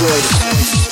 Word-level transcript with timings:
exploited. 0.00 0.87